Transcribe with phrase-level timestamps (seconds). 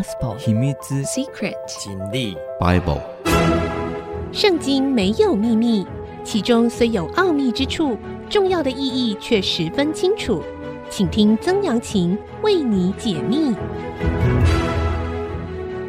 [0.00, 3.02] Gospel 秘密 Secret 真理 Bible。
[4.32, 5.86] 圣经没有秘密，
[6.24, 7.98] 其中虽有奥秘之处，
[8.30, 10.42] 重要的意义却十分清楚。
[10.88, 13.54] 请听曾阳晴为你解密。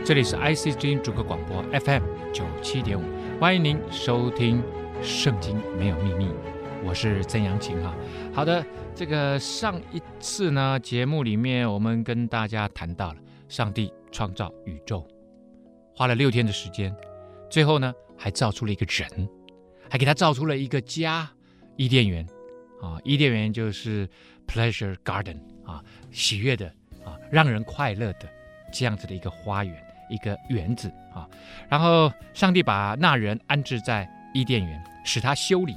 [0.03, 2.03] 这里是 IC 之音主客广播 FM
[2.33, 3.03] 九七点五，
[3.39, 4.61] 欢迎您收听
[5.01, 6.25] 《圣经没有秘密》，
[6.83, 7.95] 我是曾阳晴哈。
[8.33, 8.61] 好的，
[8.93, 13.15] 这个上一次呢节目里面，我们跟大家谈到了
[13.47, 15.07] 上帝创造宇宙，
[15.95, 16.95] 花了六天的时间，
[17.49, 19.29] 最后呢还造出了一个人，
[19.89, 21.29] 还给他造出了一个家——
[21.77, 22.25] 伊甸园
[22.81, 24.09] 啊，伊甸园就是
[24.47, 26.67] Pleasure Garden 啊，喜悦的
[27.05, 28.29] 啊，让人快乐的
[28.73, 29.87] 这样子的一个花园。
[30.09, 31.25] 一个园子啊，
[31.69, 35.73] 然后上帝把那人安置在伊甸园，使他修理、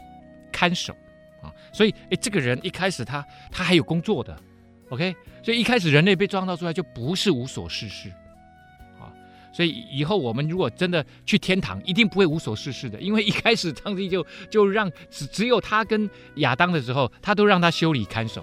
[0.51, 0.93] 看守
[1.41, 1.55] 啊。
[1.73, 4.37] 所以，哎，这个人一开始他他还有工作的
[4.91, 5.15] ，OK。
[5.41, 8.13] 所以一开始人类被创造出来就不是无所事事。
[9.55, 18.43] 所以以后我们如果真的去天堂，一定不会无所事事的，因为一开始上帝就就让只只有他跟亚当的时候，他都让他修理看守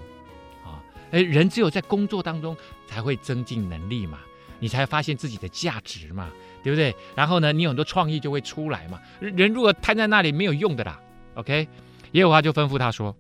[0.64, 0.82] 啊。
[1.12, 2.56] 哎，人只有在工作当中
[2.88, 4.20] 才会增进能力嘛。
[4.64, 6.30] 你才发现自己的价值嘛，
[6.64, 6.96] 对不对？
[7.16, 9.02] 然后呢，你有很多创意就会出来嘛。
[9.20, 11.00] 人如果瘫在那里没有用的啦
[11.34, 11.68] ，OK。
[12.12, 13.16] 耶和华就吩咐他说：“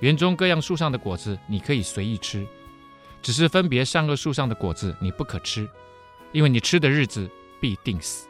[0.00, 2.46] 园中各样树上的果子你可以随意吃，
[3.22, 5.66] 只是分别善恶树上的果子你不可吃，
[6.34, 7.26] 因为你吃的日子
[7.58, 8.28] 必定死。”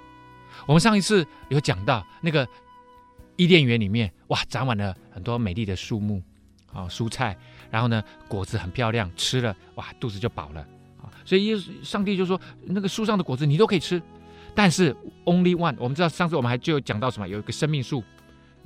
[0.66, 2.46] 我们上一次有讲到那个
[3.34, 6.22] 伊甸园里面，哇，长满了很多美丽的树木
[6.72, 7.36] 啊，蔬菜，
[7.70, 10.60] 然后呢，果子很漂亮，吃了哇，肚子就饱了
[11.02, 11.10] 啊。
[11.24, 14.00] 所以，上帝就说：“那个树上的果子你都可以吃，
[14.54, 15.74] 但是 only one。
[15.78, 17.26] 我们知道上次我们还就讲到什么？
[17.26, 18.02] 有一个生命树，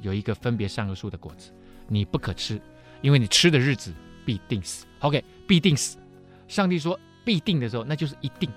[0.03, 1.51] 有一个分别善恶树的果子，
[1.89, 2.61] 你不可吃，
[3.01, 3.93] 因为你吃的日子
[4.27, 4.87] 必定死。
[5.01, 5.99] OK，必定死。
[6.47, 8.51] 上帝说必定的时候，那就是一定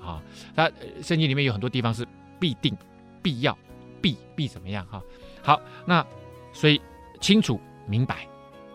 [0.00, 0.22] 啊。
[0.54, 0.70] 那
[1.02, 2.06] 圣经里面有很多地方是
[2.38, 2.76] 必定、
[3.22, 3.56] 必要、
[4.00, 4.86] 必必怎么样？
[4.86, 5.02] 哈，
[5.42, 6.04] 好，那
[6.52, 6.80] 所以
[7.20, 8.26] 清楚明白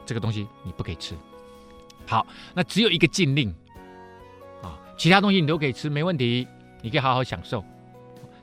[0.06, 1.16] 这个东西你不可以吃。
[2.06, 3.50] 好，那只有一个禁令
[4.62, 6.48] 啊。”其他东西你都可以吃，没问题，
[6.82, 7.64] 你可以好好享受。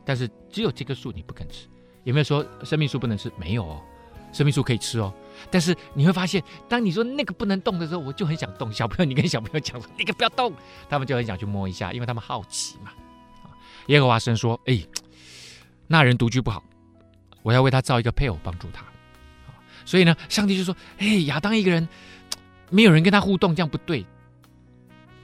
[0.05, 1.69] 但是只有这棵树你不肯吃。
[2.05, 3.31] 有没有说生命树不能吃？
[3.37, 3.81] 没有哦，
[4.33, 5.15] 生命树可以吃哦。
[5.51, 8.73] 但是你会发现，当你说那个不能动的时候，我就很想动。
[8.73, 10.53] 小朋友，你跟小朋友讲说那个不要动，
[10.89, 12.91] 他们就很想去摸一下，因为他们好奇嘛。
[13.87, 14.81] 耶和华神说：“哎，
[15.87, 16.63] 那人独居不好，
[17.43, 18.85] 我要为他造一个配偶帮助他。”
[19.85, 21.89] 所以呢，上帝就说：“哎，亚当一个人
[22.71, 24.05] 没有人跟他互动，这样不对。”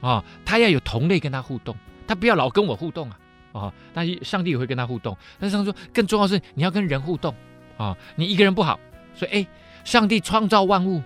[0.01, 1.75] 啊、哦，他要有同类跟他互动，
[2.07, 3.19] 他不要老跟我互动啊！
[3.51, 5.17] 啊、哦，但是上帝也会跟他互动。
[5.39, 7.33] 但是上帝说，更重要的是你要跟人互动
[7.77, 7.97] 啊、哦！
[8.15, 8.79] 你一个人不好，
[9.15, 9.47] 所以哎，
[9.83, 11.01] 上帝创造万物，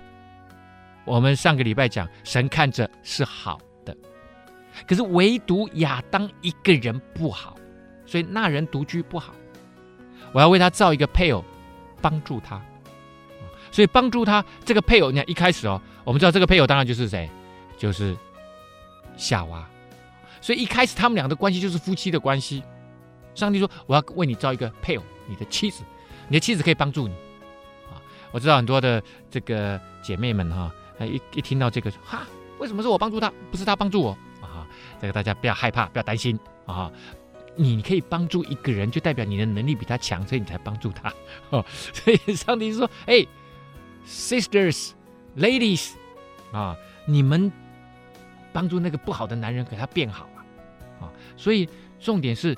[1.06, 3.96] 我们上个礼拜讲，神看着是好的，
[4.88, 7.56] 可是唯独亚当一个人不好，
[8.06, 9.34] 所以那人独居不好。
[10.32, 11.44] 我要为他造一个配偶，
[12.02, 12.62] 帮助他。
[13.72, 17.30] 所以帮助他这个配偶，你看一开始哦，我们知道这个配偶当然就是谁，
[17.78, 18.16] 就是。
[19.16, 19.64] 夏娃，
[20.42, 22.64] 所以一开始他们俩的关系就是夫妻的关系。
[23.36, 25.84] 上帝说：“我要为你造一个配偶，你的妻子，
[26.28, 27.14] 你的妻子可以帮助你。”
[28.34, 29.02] 我知道很多的
[29.32, 32.28] 这个姐妹们哈，啊一一听到这个，哈，
[32.58, 34.12] 为什么是我帮助他，不是他帮助我
[34.42, 34.68] 啊？
[35.00, 36.92] 这个大家不要害怕，不要担心啊。
[37.56, 41.14] 你可以帮助一个人，就代表你的能力比他强，所以你才帮助他。
[41.52, 43.26] 哦，所以上帝说：“哎
[44.06, 44.90] ，sisters,
[45.38, 45.92] ladies，
[46.52, 47.50] 啊，你们。”
[48.54, 50.46] 帮助那个不好的男人给他变好啊，
[51.02, 51.68] 啊，所以
[52.00, 52.56] 重点是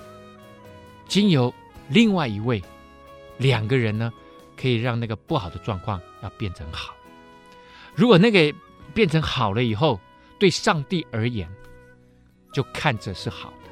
[1.07, 1.53] 经由
[1.87, 2.61] 另外一位
[3.37, 4.11] 两个人呢，
[4.55, 6.95] 可以让那个不好的状况要变成好。
[7.93, 8.53] 如果那个
[8.93, 9.99] 变成好了以后，
[10.37, 11.49] 对上帝而言
[12.53, 13.69] 就看着是好的，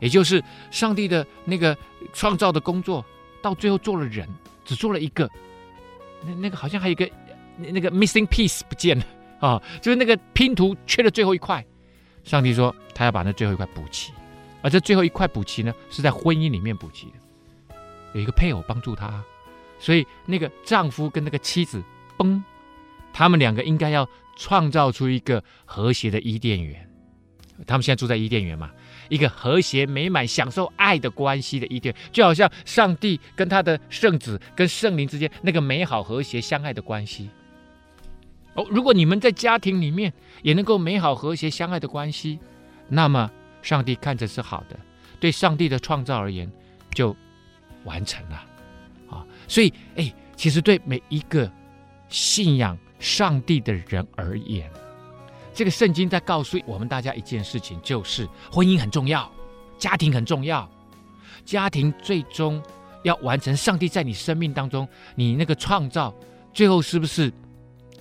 [0.00, 1.76] 也就是上帝的那个
[2.12, 3.04] 创造的工作
[3.42, 4.28] 到最后做了人，
[4.64, 5.30] 只做了一个，
[6.24, 7.08] 那那个好像还有一个
[7.56, 9.04] 那个 missing piece 不见了。
[9.40, 11.64] 啊、就是那个拼图缺了最后一块，
[12.24, 14.12] 上帝说他要把那最后一块补齐，
[14.60, 17.74] 而这最后一块补齐呢，是在婚姻里面补齐的，
[18.12, 19.24] 有一个配偶帮助他，
[19.80, 21.82] 所以那个丈夫跟那个妻子，
[22.16, 22.40] 崩，
[23.12, 26.88] 他们两个应该要创造出一个和谐的伊甸园，
[27.66, 28.70] 他们现在住在伊甸园嘛，
[29.08, 37.30] 一个和谐美满、享受爱的关系的伊甸，就好像上帝跟他的圣子跟圣灵之间那个美好和谐相爱的关系。
[38.54, 40.12] 哦，如果你们在家庭里面
[40.42, 42.38] 也能够美好和谐相爱的关系，
[42.88, 43.30] 那么
[43.62, 44.78] 上帝看着是好的，
[45.18, 46.50] 对上帝的创造而言
[46.92, 47.16] 就
[47.84, 48.44] 完成了。
[49.50, 51.50] 所以，哎，其实对每一个
[52.08, 54.70] 信仰上帝的人而言，
[55.52, 59.28] 这个圣经在告诉我们大家一件事情，就是婚姻很重要，
[59.76, 60.70] 家庭很重要，
[61.44, 62.62] 家庭最终
[63.02, 66.14] 要完成上帝在你生命当中你那个创造，
[66.54, 67.32] 最后是不是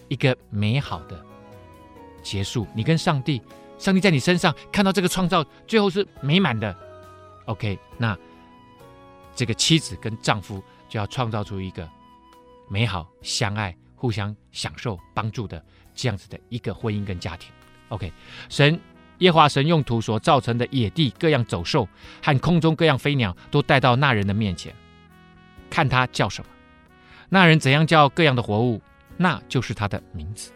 [0.08, 1.20] 一个美好的
[2.22, 2.68] 结束？
[2.76, 3.42] 你跟上帝，
[3.80, 6.78] 上帝在你身上看到这个创造，最后是美满的。
[7.46, 8.16] OK，那
[9.36, 11.88] 这个妻子跟丈夫就要创造出一个
[12.68, 15.64] 美好、相爱、互相享受、帮助的。
[15.96, 17.52] 这样子的一个婚姻跟家庭
[17.90, 18.10] ，OK，
[18.48, 18.80] 神
[19.18, 21.86] 耶华神用土所造成的野地各样走兽
[22.24, 24.74] 和空中各样飞鸟都带到那人的面前，
[25.70, 26.50] 看他叫什么，
[27.28, 28.82] 那人怎样叫各样的活物，
[29.18, 30.54] 那就是他的名字。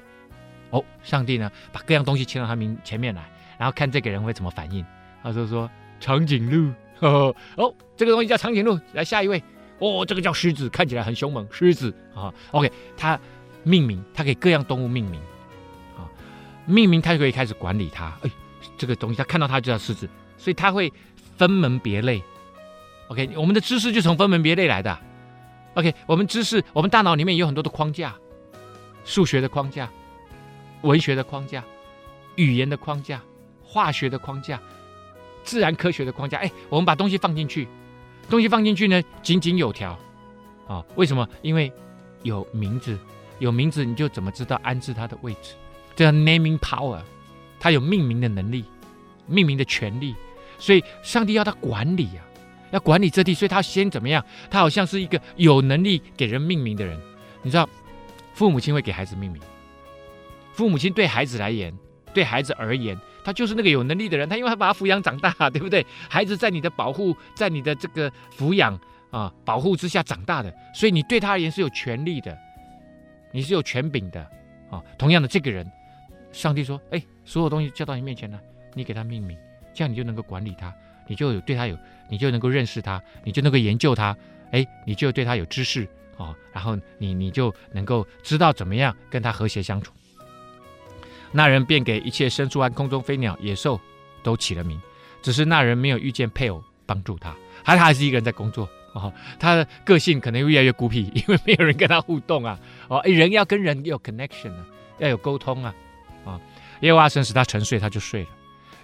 [0.70, 4.86] 哦，上帝呢把各样东西牵到他名前面来，然后看这个人会怎么反应。
[5.22, 5.70] 他就说
[6.00, 6.72] 长颈鹿，
[7.58, 8.80] 哦，这个东西叫长颈鹿。
[8.94, 9.44] 来下一位，
[9.84, 12.34] 哦，这个叫狮子，看起来很凶猛，狮子啊。
[12.52, 13.20] OK，他
[13.64, 15.20] 命名，他给各样动物命名
[15.98, 16.08] 啊。
[16.66, 18.18] 命名，他就可以开始管理它。
[18.24, 18.32] 哎，
[18.78, 20.08] 这个东西他看到它就叫狮子，
[20.38, 20.92] 所以他会
[21.38, 22.24] 分门别类。
[23.10, 24.98] OK，我们的知识就从分门别类来的。
[25.76, 28.16] OK，我们知识，我们大脑里面有很多的框架，
[29.04, 29.90] 数学的框架、
[30.82, 31.64] 文学的框架、
[32.36, 33.22] 语言的框架、
[33.62, 34.62] 化学的框架、
[35.44, 36.38] 自然科学的框架。
[36.38, 37.68] 哎，我们把东西放进去，
[38.30, 39.98] 东西放进去呢，井井有条。
[40.68, 41.28] 啊，为什么？
[41.42, 41.72] 因为
[42.22, 42.98] 有名字，
[43.40, 45.56] 有名字你就怎么知道安置它的位置？
[45.96, 47.02] 这叫 naming power，
[47.60, 48.64] 他有命名的能力，
[49.28, 50.16] 命名的权利，
[50.58, 52.24] 所以上帝要他管理啊，
[52.72, 54.26] 要管理这地，所以他先怎么样？
[54.50, 57.00] 他好像是一个有能力给人命名的人。
[57.42, 57.70] 你知道，
[58.34, 59.42] 父母亲会给孩子命名，
[60.54, 61.78] 父母亲对孩子来言，
[62.14, 65.86] 对孩子而言，他就是那个有能力的人，他因为他把他抚养长大，对不对？
[66.10, 68.80] 孩子在你的保护，在你的这个抚养
[69.12, 72.38] 啊保护之下长大的，所以你对他而言是有权利的，
[73.32, 74.22] 你是有权柄的
[74.70, 74.84] 啊。
[74.98, 75.66] 同样的，这个人。
[76.32, 78.42] 上帝说：“哎，所有东西交到你面前了，
[78.74, 79.38] 你给他命名，
[79.72, 80.74] 这样你就能够管理他，
[81.06, 81.78] 你就有对他有，
[82.10, 84.18] 你就能够认识他，你就能够研究他，
[84.50, 85.88] 哎，你就对他有知识
[86.18, 89.94] 啊、然后你你就能够知道怎么样跟他和谐相处。”
[91.34, 93.78] 那人便给一切牲畜和空中飞鸟、野兽
[94.22, 94.80] 都起了名，
[95.22, 102.58] 只是那人没有遇见配偶帮助他，还他还是一个人在工作哦，他的个性可能越来越孤僻， 因为没有人跟他互动啊，
[102.88, 104.66] 哦，人要跟人有 connection 啊，
[105.00, 105.74] 要有沟通啊。
[106.26, 106.40] 啊！
[106.80, 108.30] 耶和华神使他沉睡，他就睡了。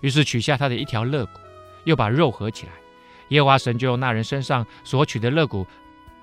[0.02, 1.40] 于是取下他的一条肋骨，
[1.86, 2.74] 又把肉合起来。
[3.30, 5.66] 耶和华神就用那人身上所取的肋骨，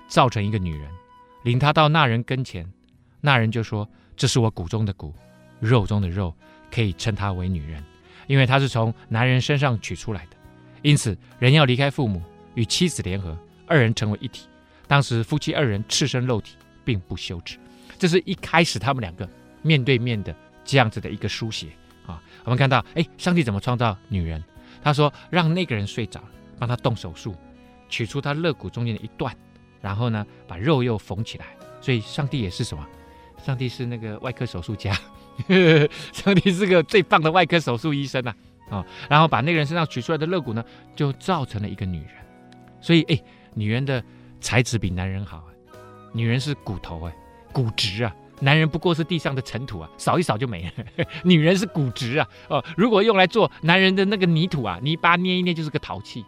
[0.07, 0.87] 造成一个女人，
[1.41, 2.71] 领他到那人跟前。
[3.19, 5.11] 那人就说：“这是我骨中的骨，
[5.59, 6.33] 肉中的肉，
[6.71, 7.83] 可以称她为女人，
[8.27, 10.37] 因为她是从男人身上取出来的。
[10.81, 12.21] 因此，人要离开父母，
[12.55, 14.47] 与妻子联合，二人成为一体。
[14.87, 16.55] 当时夫妻二人赤身露体，
[16.85, 17.57] 并不羞耻。
[17.97, 19.29] 这是一开始他们两个
[19.61, 20.35] 面对面的。”
[20.67, 21.67] 这样子的一个书写
[22.05, 24.43] 啊，我们看到，哎，上帝怎么创造女人？
[24.83, 26.21] 他说让那个人睡着，
[26.59, 27.33] 帮他动手术，
[27.87, 29.33] 取出他肋骨中间的一段，
[29.79, 31.45] 然后呢，把肉又缝起来。
[31.79, 32.85] 所以上帝也是什么？
[33.45, 34.93] 上帝是那个外科手术家，
[36.13, 38.33] 上帝是个最棒的外科手术医生呐
[38.69, 38.85] 啊！
[39.09, 40.63] 然后把那个人身上取出来的肋骨呢，
[40.95, 42.11] 就造成了一个女人。
[42.81, 43.19] 所以，哎，
[43.53, 44.03] 女人的
[44.39, 45.47] 材质比男人好啊，
[46.13, 47.15] 女人是骨头哎，
[47.51, 48.15] 骨质啊。
[48.39, 51.05] 男人不过是地上的尘土啊，扫一扫就没了。
[51.25, 56.23] 女人是骨质啊，哦，如果用来做男人的那个泥土啊，泥巴捏一捏就是个陶器。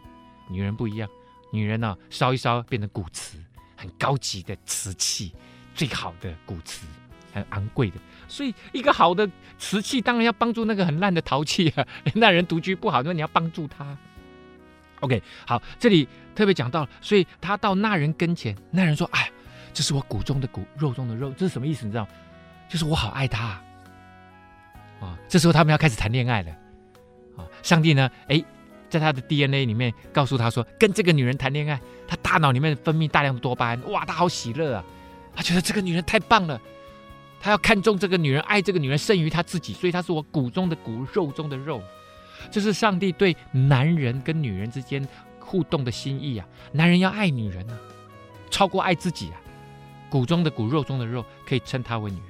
[0.50, 1.08] 女人不一样，
[1.52, 3.38] 女人呢、烧一烧变成骨瓷，
[3.76, 5.32] 很高级的瓷器，
[5.76, 6.88] 最好的骨瓷，
[7.32, 7.98] 很昂贵的。
[8.30, 11.86] 所以一个好的瓷器当然要帮助那个很烂的陶器啊。
[12.16, 13.98] 那人独居不好，那你要帮助他。
[15.02, 19.30] OK，好，这里特别讲到，所以他到那人跟前，那人说：“哎。”
[19.72, 21.86] 这是我骨中的骨，肉中的肉，这是什么意思？
[21.86, 22.06] 你知道？
[22.68, 23.64] 就是我好爱他啊！
[25.00, 26.52] 啊，这时候他们要开始谈恋爱了
[27.38, 27.46] 啊！
[27.62, 28.10] 上帝呢？
[28.28, 28.44] 哎，
[28.90, 34.84] 在他的 DNA 里面告诉他说，跟这个女人谈恋爱，他大脑里面分泌大量的多巴胺，哇，他好喜乐啊！
[35.36, 36.60] 他觉得这个女人太棒了，
[37.40, 41.82] 他要看重这个女人，爱这个女人胜于他自己，所以他是我骨中的骨，肉中的肉。
[42.52, 45.06] 这是上帝对男人跟女人之间
[45.40, 46.48] 互动的心意啊！
[46.72, 47.78] 男人要爱女人啊，
[48.50, 49.42] 超过爱自己啊！
[50.10, 52.28] 骨中的骨，肉中的肉，可以称她为女人，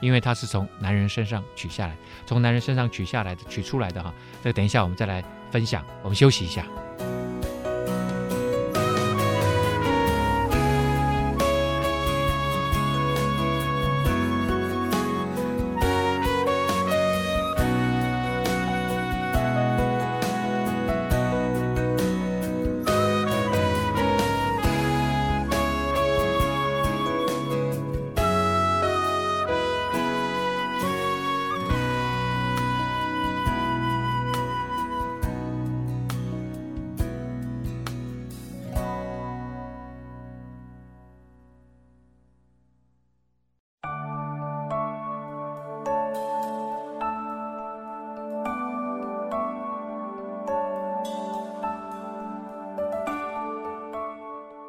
[0.00, 4.14] 因为她是从男人身上取下来，从男人身上取下来的，取出来的哈。
[4.42, 6.64] 这等一下我们再来分享，我们休息一下。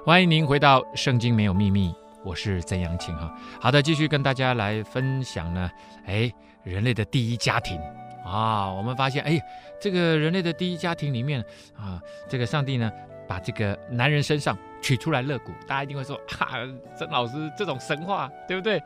[0.06, 1.90] 欢迎您回到《圣经没有秘密》，
[2.24, 3.36] 我是曾阳晴哈。
[3.60, 5.68] 好的，继续跟大家来分享呢。
[6.06, 6.32] 哎，
[6.62, 7.82] 人类的第一家庭
[8.24, 9.42] 啊，我们发现，哎，
[9.82, 11.44] 这个人类的第一家庭里面
[11.76, 12.92] 啊，这个上帝呢，
[13.28, 18.80] 把这个男人身上取出来肋骨，大家一定会说，哈、啊，曾老师这种神话，对不对？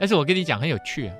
[0.00, 1.14] 但是我跟你讲很有趣啊，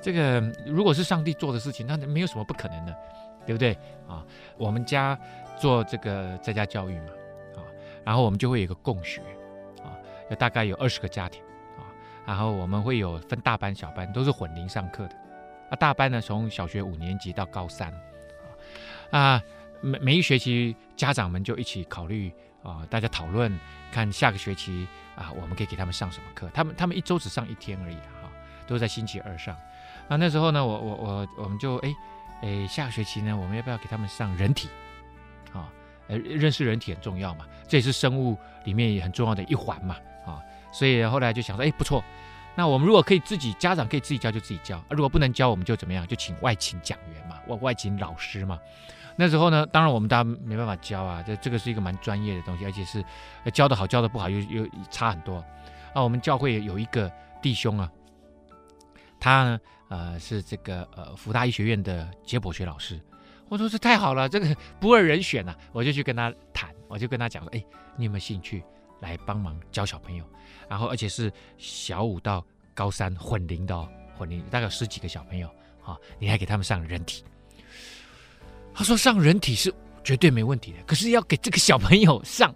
[0.00, 2.96] 这个如果是上帝做的事情，那没有什么不可能的，
[3.44, 3.76] 对不对？
[4.06, 4.24] 啊，
[4.56, 5.18] 我们家
[5.58, 7.08] 做这个在家教育嘛。
[8.04, 9.20] 然后我们就会有一个共学，
[9.82, 9.96] 啊，
[10.30, 11.42] 有大概有二十个家庭，
[11.78, 11.82] 啊，
[12.26, 15.16] 然后我们会有分大班、小班，都是混龄上课的，
[15.70, 17.92] 啊，大班呢从小学五年级到高三，
[19.10, 19.42] 啊，
[19.80, 22.32] 每每一学期家长们就一起考虑，
[22.62, 23.58] 啊，大家讨论
[23.90, 28.30] 看下个学期啊，我们可以给他们上什么课，他们他们一周只上一天而已，哈，
[28.66, 29.56] 都在星期二上，
[30.08, 31.94] 啊，那时候呢，我我我我们就哎
[32.42, 34.68] 哎下个学期呢，我们要不要给他们上人体，
[36.08, 39.96] 呃，认识人体很重要嘛，这也是生物里面也很重要的一环嘛，
[40.26, 40.42] 啊，
[40.72, 42.02] 所以后来就想说，哎，不错，
[42.54, 48.58] 那我们如果可以自己家长可以自己教就自己教，如果不能教，我们就怎么样，就请外勤讲员嘛，外外勤老师嘛。
[49.16, 53.04] 那时候呢，当然我们大家没办法教啊，这这个是一个蛮专业的东西，而且是
[53.52, 55.36] 教得好，教得不好又又差很多。
[55.92, 57.88] 啊，我们教会有一个弟兄啊，
[59.20, 63.00] 他呢，呃，是这个呃福大医学院的解剖学老师。
[63.48, 65.58] 我说这太好了，这个 不二人选呐、啊！
[65.72, 67.64] 我就去跟他谈，我就跟他讲说，哎，
[67.96, 68.62] 你有没有兴趣
[69.00, 70.24] 来帮忙教小朋友？
[70.68, 75.48] 然后而且是小五到高三混龄的哦，混龄大概十几个小朋友
[75.84, 77.22] 啊，你还给他们上人体。
[78.74, 79.72] 他说上人体是
[80.02, 82.54] 绝对没问题的，可是要给这个小朋友上。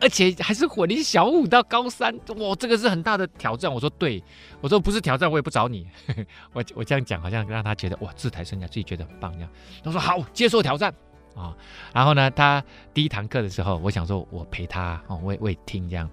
[0.00, 3.72] 而且还是混龄小五到高三，哇，这个是很大的挑战。
[3.72, 4.22] 我说对，
[4.60, 5.86] 我说不是挑战，我也不找你。
[6.52, 9.50] 我我这样讲好像让他觉得哇，自抬身价，自己觉得很棒这样。
[9.82, 10.94] 他说好，接受挑战
[11.34, 11.56] 啊。
[11.92, 12.62] 然后呢，他
[12.94, 16.08] 第一堂课的时候，我想说我陪他哦，我也我也听这样，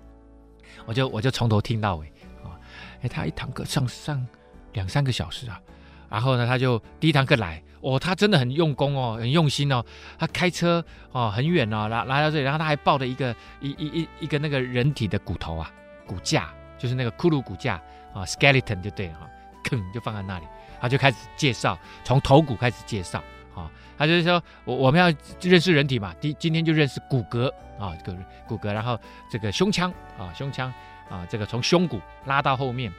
[0.85, 2.07] 我就我就从头听到尾
[2.43, 2.59] 啊。
[3.01, 4.25] 哎，他一堂课上上
[4.73, 5.61] 两三个小时啊。
[6.09, 9.83] 然后呢，他就第一堂课来，哦，他真的很用功哦，很用心哦。
[10.17, 15.71] 他开车哦，很远哦，来来到这里，然后他还抱着一个一一一一个那个人体的骨头啊，
[16.05, 17.75] 骨架，就是那个骷髅骨架
[18.13, 19.29] 啊，skeleton 就对了哈，
[19.63, 20.45] 吭就放在那里，
[20.81, 23.23] 他就开始介绍，从头骨开始介绍
[23.55, 23.71] 啊。
[23.97, 27.47] 他就是说，我我们要认识人体嘛，第今天就认识骨骼
[27.79, 28.17] 啊，这个
[28.47, 30.73] 骨骼，然后这个胸腔啊，胸腔
[31.09, 32.91] 啊，这个从胸骨拉到后面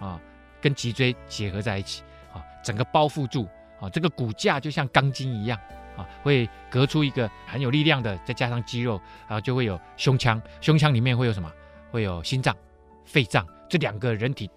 [0.00, 0.20] 啊，
[0.60, 2.02] 跟脊椎结合在一起。
[2.34, 3.46] 啊，整个包覆住
[3.82, 5.58] 啊，这个骨架就像钢筋一样
[5.96, 8.92] 啊，会隔出一个很有力量的，再加上肌肉，
[9.26, 10.40] 然后就会有胸腔。
[10.60, 11.52] 胸腔里面会有什么？
[11.90, 12.56] 会有心脏、
[13.04, 14.48] 肺脏这两个人体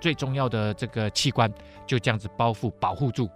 [0.00, 1.52] 最重要的这个器官，
[1.86, 3.26] 就这样子包覆保护住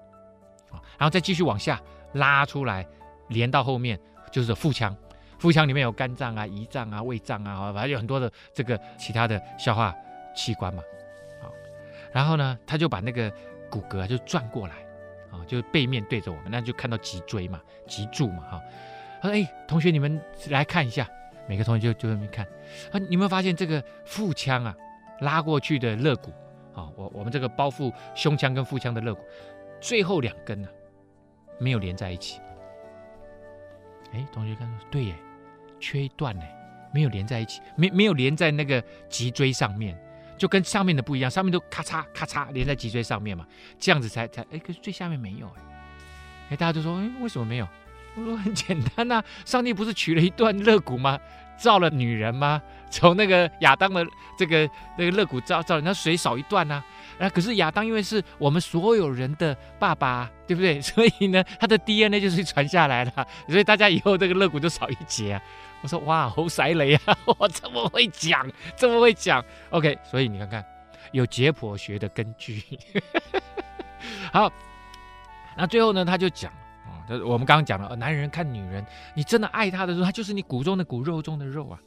[0.71, 1.79] 啊，然后再继续往下
[2.15, 2.87] 拉出来，
[3.29, 4.01] 连到后面
[4.33, 4.97] 就是腹腔。
[5.39, 9.95] 腹腔里面有肝脏啊、胰脏啊、胃脏啊，反正有很多的这个其他的消化
[10.35, 10.83] 器官嘛。
[11.43, 11.53] 好，
[12.13, 13.31] 然后呢，他就把那个。
[13.71, 14.77] 骨骼就转过来，
[15.31, 18.63] 啊，就是背面对着我们，那就看到脊椎嘛，脊柱嘛，哈。
[19.21, 20.21] 他说：“哎，同学，你们
[20.51, 21.09] 来看一下。”
[21.49, 22.45] 每个同学就就那边看。
[22.93, 24.77] 啊，你有没有发现这个腹腔啊，
[25.21, 26.31] 拉过去的肋骨，
[26.75, 29.21] 啊，我我们这个包覆胸腔跟腹腔的肋骨，
[29.81, 30.69] 最后两根呢，
[31.59, 32.39] 没有连在一起。
[34.13, 35.15] 哎，同学看说，对耶，
[35.81, 36.45] 缺一段呢，
[36.93, 39.99] 没有连在一起，没没有连在那个脊椎上面。
[40.39, 43.45] 就跟上面的不一样，上面都咔嚓咔嚓连在脊椎上面嘛，
[43.79, 45.63] 这样子才才哎，可是最下面没有哎，
[46.51, 47.69] 哎，大家都说哎，为什么没有？
[48.15, 51.19] 我说很简单呐、上帝不是取了一段肋骨吗？
[51.59, 52.63] 造了女人吗？
[52.91, 54.07] 从那个亚当的
[54.39, 56.83] 这个那个肋骨造造，那水少一段呢、
[57.19, 57.27] 啊？
[57.27, 60.81] 啊，可是亚当因为是我们所有人的爸爸，对不对？
[60.81, 63.13] 所以呢，他的 DNA 就是传下来了，
[63.49, 65.43] 所以大家以后这个肋骨就少一截啊。
[65.83, 67.19] 我说哇，好犀利啊！
[67.39, 69.45] 我这么会讲，这么会讲。
[69.71, 70.65] OK，所以你看看，
[71.13, 72.63] 有解剖学的根据。
[74.33, 74.53] 好，
[75.57, 76.53] 那最后呢，他就讲
[76.85, 81.79] 啊，他、哦、我们刚刚讲了，男人看女人，你真的爱他的时候，他就是你骨中的骨，肉中的肉啊。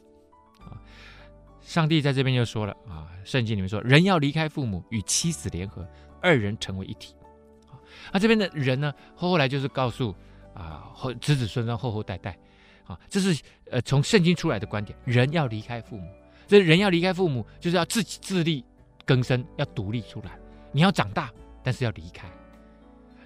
[1.60, 5.86] 上帝在这边就说了啊，圣经里面说，人要离开父母，与妻子联合，
[6.20, 7.14] 二人成为一体。
[7.70, 7.78] 啊，
[8.12, 10.14] 那这边的人呢，后来就是告诉
[10.54, 12.36] 啊，后子子孙孙，后后代代。
[12.92, 16.08] 啊，这是呃从圣经出来的观点，人要离开父母，
[16.46, 18.64] 这人要离开父母，就是要自己自力
[19.06, 20.32] 更生，要独立出来。
[20.72, 21.30] 你要长大，
[21.62, 22.28] 但是要离开。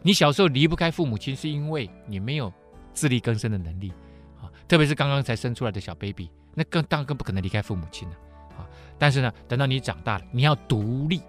[0.02, 2.52] 你小时候离不开父母亲，是因为你没有
[2.94, 3.92] 自力更生的能力
[4.40, 4.50] 啊。
[4.68, 8.14] 特别是刚刚才生出来的小 baby，那更当然更不可能离开父母亲了
[8.56, 8.66] 啊。
[8.98, 11.20] 但是呢，等到你长大了，你要独立。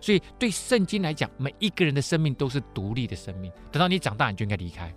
[0.00, 3.52] 所以对圣经来讲，每一个人的生命都是独立的生命。
[3.70, 4.94] 等到你长大，你就应该离开，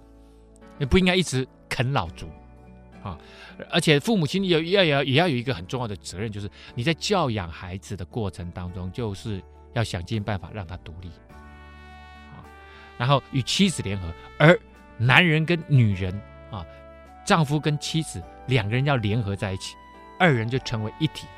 [0.78, 2.28] 你不应该一直啃老族。
[3.04, 3.20] 啊，
[3.70, 9.44] 而且父母亲有要要也要有一个很重要的责任，就是你在教养孩子的过程当中，就是
[9.74, 11.10] 要想尽办法让他独立，
[12.32, 12.40] 啊，
[12.98, 14.58] 然后与妻子联合，而
[14.98, 16.18] 男人跟女人
[16.50, 16.66] 啊，
[17.26, 19.76] 丈夫跟妻子两个人要联合在一起，
[20.18, 21.34] 二人就成为一体了。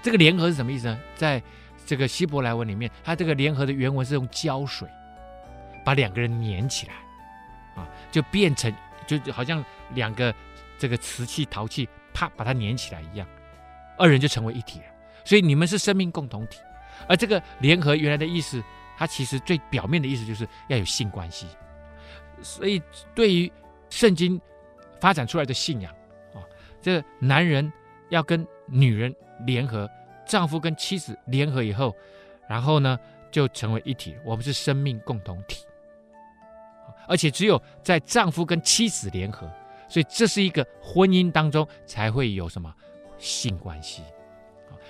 [0.00, 0.98] 这个联合是什么意思呢？
[1.16, 1.42] 在
[1.84, 4.88] 这个希伯来文里面，它这个联合的原文是用胶水
[5.84, 6.94] 把两个人粘起来，
[7.76, 8.74] 啊，就变成
[9.06, 10.34] 就好像两个。
[10.84, 13.26] 这个瓷器、陶器，啪，把它粘起来一样，
[13.96, 14.84] 二人就成为一体了。
[15.24, 16.60] 所以你们是生命共同体。
[17.08, 18.62] 而这个联合原来的意思，
[18.98, 21.46] 它其实最表面的意思就是要有性关系。
[22.42, 22.82] 所以
[23.14, 23.50] 对于
[23.88, 24.38] 圣经
[25.00, 25.90] 发展出来的信仰
[26.34, 26.44] 啊，
[26.82, 27.72] 这个男人
[28.10, 29.10] 要跟女人
[29.46, 29.90] 联合，
[30.26, 31.96] 丈夫跟妻子联合以后，
[32.46, 33.00] 然后呢
[33.30, 34.14] 就成为一体。
[34.22, 35.64] 我们是生命共同体，
[37.08, 39.50] 而且只有在丈夫跟妻子联合。
[39.88, 42.74] 所以这是一个婚姻当中才会有什么
[43.18, 44.02] 性关系。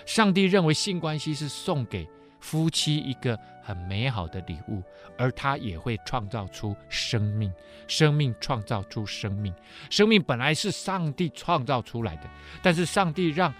[0.06, 2.08] 上帝认为性关系是送给
[2.40, 4.82] 夫妻一个很美好的礼物，
[5.16, 7.50] 而他也会创造出生命，
[7.88, 9.54] 生命创造出生命，
[9.88, 12.28] 生命本来是上帝创造出来的，
[12.62, 13.52] 但是上帝让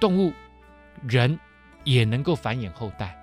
[0.00, 0.32] 动物、
[1.08, 1.38] 人
[1.84, 3.16] 也能够繁衍后代，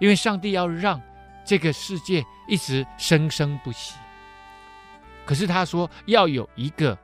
[0.00, 1.00] 因为上帝要让
[1.44, 3.94] 这个世界一直生生不息。
[5.24, 6.96] 可是他说要有一个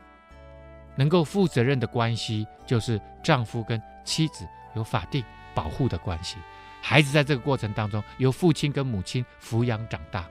[0.96, 5.24] 能够负责任的关系，就是丈夫跟妻子有法定
[5.54, 6.36] 保护的关系，
[6.82, 10.26] 孩子在这个过程当中由父亲跟母亲抚养长大，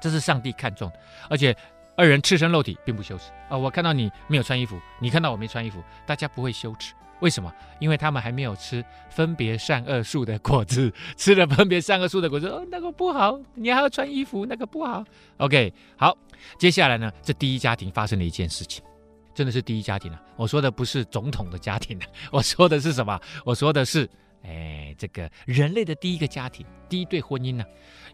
[0.00, 0.98] 这是上帝看重的。
[1.28, 1.54] 而且
[1.96, 3.56] 二人赤身露体并不羞耻啊！
[3.56, 6.94] 我看到你没有穿衣服，你看到我没穿衣服，大家不会羞耻。
[7.20, 7.52] 为什么？
[7.78, 15.04] 因为他们还没有吃分别善恶树的果子， 吃了分别善恶树的果子，哦，那个不好，你还要穿衣服，那个不好。
[15.38, 16.16] OK，好，
[16.58, 18.84] 接下来呢，这第一家庭发生了一件事情，
[19.34, 20.20] 真的是第一家庭啊！
[20.36, 23.18] 我说的不是总统的家庭啊， 我说的是什么？
[23.44, 24.08] 我说的是，
[24.42, 27.64] 哎，这个人类的第一个家庭，第一对婚姻呢，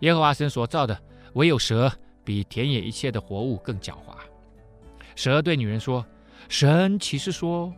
[0.00, 0.96] 耶和华神所造的，
[1.34, 1.90] 唯有蛇
[2.24, 4.14] 比田野一切的活物更狡猾。
[5.16, 6.04] 蛇对女人说
[6.48, 7.72] ：“神岂是说？”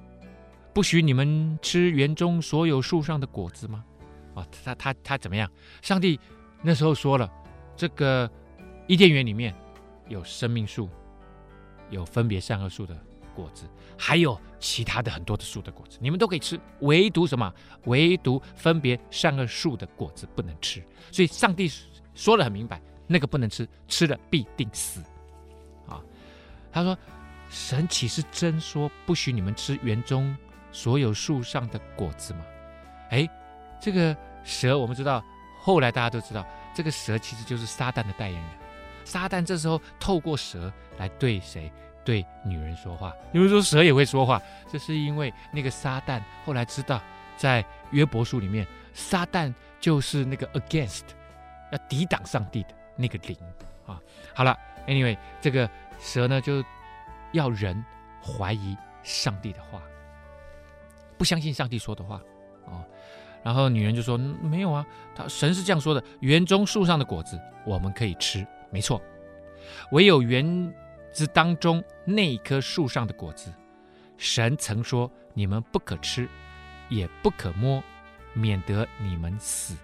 [0.74, 3.84] 不许你们吃园中所有树上的果子吗？
[4.34, 5.50] 啊，他他他怎么样？
[5.82, 6.18] 上帝
[6.62, 7.30] 那时候说了，
[7.76, 8.30] 这个
[8.86, 9.54] 伊甸园里面
[10.08, 10.88] 有生命树，
[11.90, 12.96] 有分别善恶树的
[13.34, 17.52] 果子，还有其他的很多的树的果子，你们都可以吃，唯独什么？
[17.84, 20.82] 唯独分别善恶树的果子不能吃。
[21.10, 21.70] 所以上帝
[22.14, 25.02] 说得很明白，那个不能吃，吃了必定死。
[25.86, 26.00] 啊，
[26.72, 26.96] 他说，
[27.50, 30.34] 神岂是真说不许你们吃园中？
[30.72, 32.44] 所有树上的果子吗？
[33.10, 33.28] 哎，
[33.78, 35.22] 这个蛇我们知道，
[35.60, 38.50] 后来大家都知道，这个蛇其实就是撒旦的代言人。
[39.04, 41.70] 撒旦这时候透过蛇来对谁？
[42.04, 43.14] 对女人说话。
[43.30, 47.00] 你们说蛇也会说话，这是因为那个撒旦后来知道，
[47.36, 51.04] 在约伯书里面，撒旦就是那个 against
[51.70, 53.36] 要抵挡上帝的那个灵
[53.86, 54.00] 啊。
[54.34, 54.58] 好了
[54.88, 56.64] ，anyway，这个蛇呢就
[57.32, 57.84] 要人
[58.20, 59.80] 怀疑上帝的话。
[61.22, 62.20] 不相信上帝说的话，
[62.64, 62.84] 哦，
[63.44, 69.00] 然后女人就说：“没有啊，他神是这样说的，园中树上的果子我们可以吃，没错，
[69.92, 70.74] 唯有园
[71.12, 73.52] 子当中那一棵树上的果子，
[74.16, 76.28] 神曾说你们不可吃，
[76.88, 77.80] 也不可摸，
[78.32, 79.76] 免得你们死。”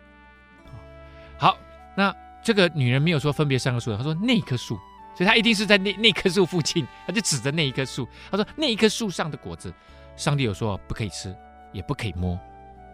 [1.39, 1.57] 好，
[1.97, 4.77] 那这个女人没有说分别三个树，她说那棵树，
[5.15, 9.73] 所以她一定是在那那棵树附近，她就指着那一棵树，她说那一棵树上的果子。
[10.19, 11.35] 上帝有说不可以吃，
[11.73, 12.39] 也不可以摸，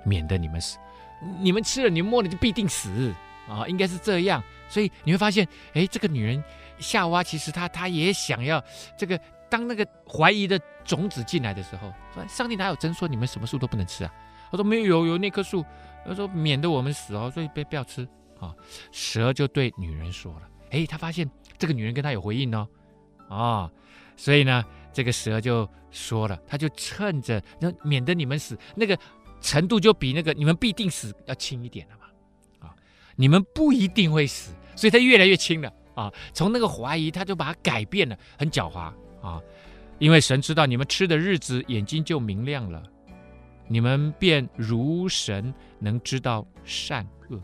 [0.05, 0.79] 免得你们死。
[1.41, 3.13] 你们吃了，你们摸了就必定死
[3.49, 3.67] 啊！
[3.67, 4.41] 应该是这样。
[4.69, 6.43] 所以你会发现，哎，这个女人
[6.79, 8.63] 夏娃其实她她也想要
[8.97, 9.19] 这个。
[9.51, 14.13] 当那个怀疑的种子进来的时候，说上帝哪有真说你们什么树都不能吃啊？
[14.51, 15.65] 他说没有，有那棵树。
[16.05, 18.09] 他说免得我们死哦，所以别不要吃
[18.41, 18.53] 啊。
[18.91, 22.69] 蛇就对女人说了，哎，他发现这个女人跟他有回应哦，
[23.29, 23.71] 啊，
[24.17, 24.65] 所以呢。
[24.95, 28.97] 这个蛇就说了，他就趁着那免得你们死，那个
[29.41, 32.75] 程度就比那个你们必定死要轻一点了嘛，啊，
[33.17, 36.11] 你们不一定会死，所以他越来越轻了啊。
[36.33, 39.43] 从那个怀疑，他就把它改变了，很狡猾啊。
[39.99, 42.83] 因为神知道你们吃的日子，眼睛就明亮了，
[43.67, 47.41] 你们便如神能知道善恶。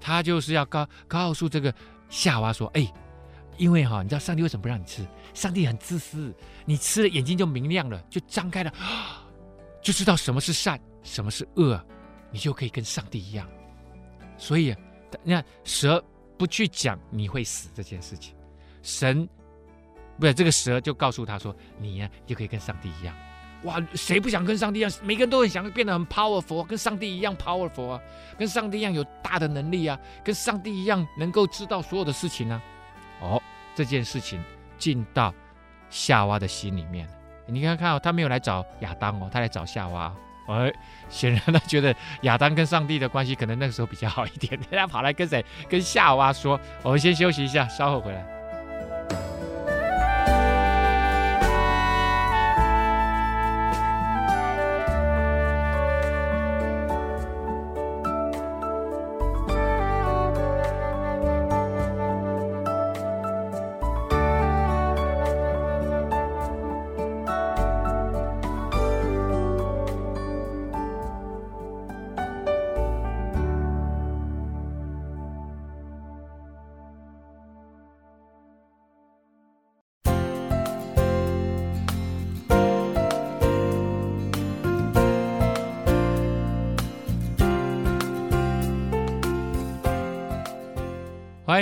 [0.00, 1.72] 他就是要告告诉这个
[2.08, 2.90] 夏娃说，哎。
[3.58, 5.06] 因为哈，你知道上帝为什么不让你吃？
[5.34, 8.72] 上帝很自私，你吃了眼睛就明亮了，就张开了，
[9.82, 11.82] 就知道什么是善，什么是恶，
[12.30, 13.48] 你就可以跟上帝一样。
[14.36, 14.74] 所以，
[15.22, 16.02] 你看蛇
[16.36, 18.34] 不去讲你会死这件事情，
[18.82, 19.28] 神
[20.18, 23.14] 不是这个蛇就告诉他说：“你呀、就可以跟上帝一样。”
[23.64, 24.90] 哇，谁不想跟上帝一样？
[25.02, 28.00] 每个人都很想变得很 powerful，跟上帝一样 powerful 啊，
[28.36, 32.60] 跟上帝一样有大的能力啊，跟上帝一样能够知道所有的事情啊。
[33.20, 33.40] 哦，
[33.74, 34.42] 这件事情
[34.82, 35.32] 进到
[35.88, 37.06] 夏娃的心里面，
[37.46, 40.12] 你看看哦，他没有来找亚当哦，他来找夏娃。
[40.48, 40.72] 哎，
[41.08, 45.44] 显然他觉得亚当跟上帝的关系可能那个时候比较好一点， 他跑来跟谁？
[45.68, 48.26] 跟夏娃说：“我们先休息一下，稍后回来。”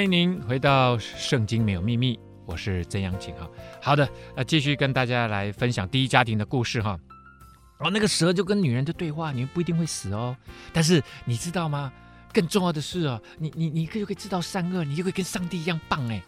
[0.01, 3.47] 欢迎您回到《圣经没有秘密》，我是曾阳晴哈。
[3.83, 6.99] 好的，那继续跟大家来分享第一家庭的故事哈。
[7.81, 10.35] 哦，那个蛇就跟女人的对话，你们不一定会死哦。
[10.73, 11.93] 但是你知道吗？
[12.33, 16.23] 更重要的是哦，你你你可就可以知道善恶，你就可以跟上帝一样棒哎。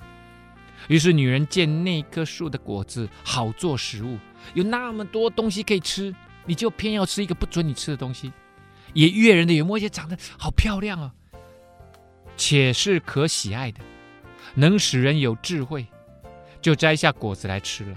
[0.89, 4.19] 于是女人见那棵树的果子好做食物，
[4.53, 8.31] 有那么多东西可以吃，你就偏要吃一个不准你吃的东西，
[8.93, 11.11] 也悦人的眼目，而且长得好漂亮哦。
[12.45, 13.79] 且是可喜爱的，
[14.57, 15.87] 能使人有智慧，
[16.61, 17.97] 就摘下果子来吃了，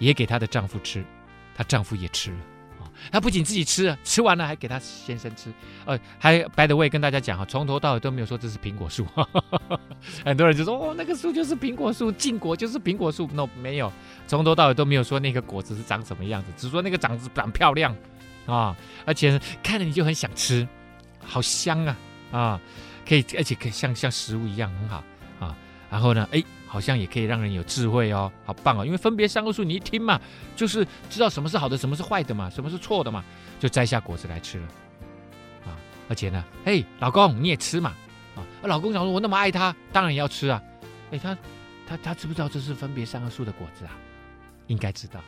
[0.00, 1.04] 也给她的丈夫吃，
[1.54, 2.36] 她丈夫也吃了。
[2.80, 5.52] 啊，她不仅自己吃，吃完了还给她先生吃。
[5.84, 9.06] 呃，还 by the way 跟大家讲哈，从头到尾都没有说这是苹果树。
[10.24, 13.28] 很多人就说哦，那个树就是苹果树，禁果就是苹果树。
[13.34, 13.92] no，没有，
[14.26, 17.94] 从头到尾都没有说那个果子是长什么样子，只说那个长子长漂亮
[18.46, 20.66] 啊，而且看着你就很想吃，
[21.24, 21.96] 好香啊
[22.32, 22.60] 啊。
[23.06, 25.04] 可以，而且可以像像食物一样很好
[25.40, 25.56] 啊。
[25.90, 28.84] 然后呢，哎，好像也可以让人有智慧哦，好棒哦。
[28.84, 30.20] 因为分别三个树，你一听嘛，
[30.56, 33.24] 就是知道什么是好的，什么是坏的嘛，什么是错的嘛，
[33.60, 34.66] 就摘下果子来吃了
[35.66, 35.76] 啊。
[36.08, 37.94] 而且呢，嘿，老公你也吃嘛
[38.34, 38.42] 啊。
[38.62, 40.60] 老公想说，我那么爱他，当然要吃啊。
[41.12, 41.38] 哎，他
[41.86, 43.92] 他他知不知道这是分别三个树的果子啊？
[44.66, 45.20] 应该知道，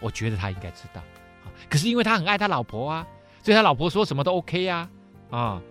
[0.00, 1.02] 我觉得他应该知道
[1.44, 1.50] 啊。
[1.68, 3.06] 可是因为他很爱他老婆啊，
[3.42, 4.88] 所以他老婆说什么都 OK 呀
[5.30, 5.38] 啊。
[5.38, 5.62] 啊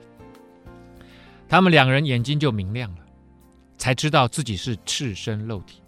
[1.48, 3.02] 他们两人眼睛就明亮了，
[3.78, 5.82] 才知道自己是赤身露体，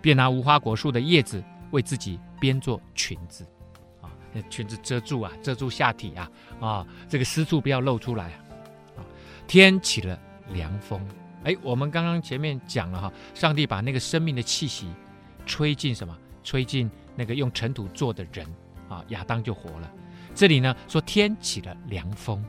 [0.00, 3.46] 便拿无花果树的叶子为自己编做裙子，
[4.02, 8.32] 啊，那裙子遮住啊，遮住下体啊，啊，这个私处不要露出来
[8.96, 9.00] 啊。
[9.46, 10.18] 天起了
[10.52, 11.00] 凉风，
[11.44, 14.88] 哎，我们刚刚前面讲了哈，上帝把那个生命的气息
[15.46, 16.16] 吹进什么？
[16.42, 18.46] 吹进那个用尘土做的人
[18.88, 19.90] 啊，亚当就活了。
[20.34, 22.44] 这里呢说天起了凉风，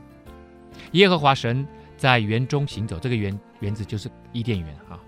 [0.92, 1.66] 耶和华神。
[1.98, 4.98] 在园中行走，这个园园子就是伊甸园啊。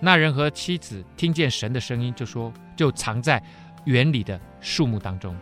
[0.00, 3.40] 那人和妻子听见神的声音，就说就藏在
[3.84, 5.36] 园里的树木当中，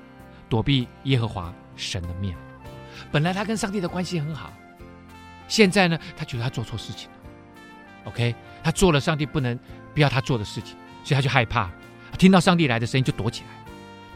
[0.48, 2.36] 躲避耶和华神的面。
[3.10, 4.52] 本来他跟上帝的关系很好，
[5.48, 7.16] 现在呢，他觉得他做错事情了。
[8.06, 9.58] OK，他做了上帝不能
[9.94, 11.70] 不要他做的事情，所以他就害怕，
[12.18, 13.48] 听到上帝来的声音就躲起来，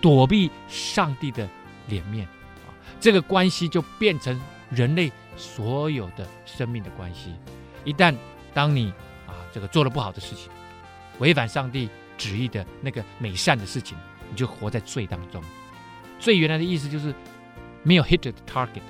[0.03, 1.49] 躲避上帝的
[1.89, 2.27] 脸面
[2.67, 2.69] 啊。
[3.01, 4.39] 这个关系就变成
[4.71, 5.11] 人类。
[5.37, 7.35] 所有的生命的关系，
[7.85, 8.15] 一旦
[8.53, 8.93] 当你
[9.27, 10.49] 啊这个做了不好的事情，
[11.19, 13.97] 违反上帝旨意的那个美善的事情，
[14.31, 15.43] 你就活在罪当中。
[16.19, 17.15] 罪原来的意思就是
[17.83, 18.83] 没有 hit the target，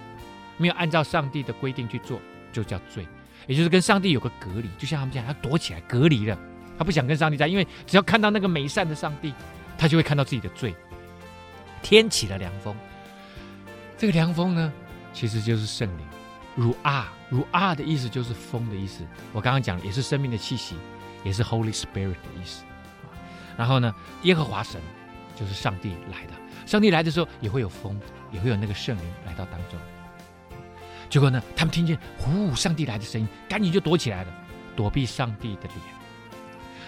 [0.57, 2.21] 没有按照上帝的规定去做，
[2.53, 3.07] 就叫罪，
[3.47, 4.69] 也就是跟上帝有个隔离。
[4.79, 6.39] 就像他们讲，他躲起来隔离了，
[6.79, 9.33] 他不想跟上帝在，因为只要看到那个美善的上帝，
[9.77, 10.75] 他就会看到自己的罪。
[11.83, 12.75] 天起了凉风，
[13.99, 14.73] 这个凉风呢，
[15.13, 16.07] 其实就是圣灵。
[16.55, 19.05] 如啊，如啊的意思就是风的意思。
[19.33, 20.77] 我刚刚讲也是生命的气息，
[21.25, 22.64] 也是 Holy Spirit 的意思。
[23.57, 24.81] 然后呢，耶和华神
[25.37, 26.33] 就是上帝来的。
[26.67, 29.79] 上帝来的时候也会有风，也会有那个圣灵来到当中。
[31.11, 34.33] 结果呢，他们听见呼，上帝来的声音，赶紧就躲起来了，
[34.77, 35.73] 躲避上帝的脸。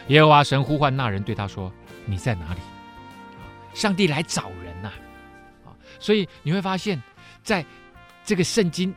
[0.08, 1.72] 耶和华神呼唤那人，对他说
[2.06, 2.60] ：“你在哪里？”
[3.74, 4.90] 上帝来找人呐！
[5.98, 7.02] 所以你会发现，
[7.42, 7.64] 在
[8.24, 8.94] 这个圣经。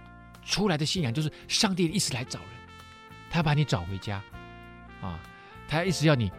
[0.49, 2.49] 出来的信仰就是上帝一直来找人，
[3.29, 4.19] 他把你找回家，
[4.99, 5.19] 啊，
[5.67, 6.31] 他一直要你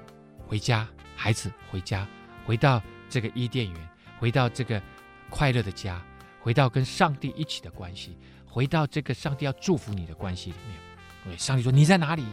[0.49, 2.05] 回家，孩子回家，
[2.45, 4.83] 回到这个伊甸园，回到这个
[5.29, 6.03] 快乐的家，
[6.41, 10.77] 回到跟上帝一起的关系，回到这个上帝要祝福你的关系里面。
[11.25, 12.25] 对，上帝说你在哪里？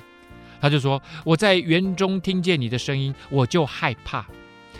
[0.59, 4.25] 他就说：“我在园中听见你的声音，我就害怕，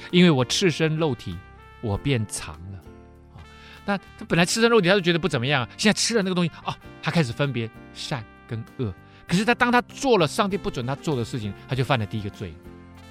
[0.09, 1.37] 因为我赤身露体，
[1.81, 2.81] 我变藏了。”
[3.87, 5.69] 那他本来赤身肉体，他就觉得不怎么样啊。
[5.77, 8.93] 现在吃了那个东西啊，他开始分别善跟恶。
[9.25, 12.53] 可是他当他做了上帝不准他做的事情，他就犯了第一个罪，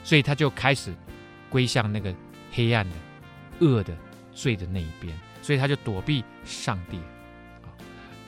[0.05, 0.95] 所以他就开始
[1.49, 2.15] 归向那个
[2.53, 2.97] 黑暗的、
[3.61, 3.97] 恶的、
[4.33, 7.01] 罪的那一边，所以他就躲避上帝。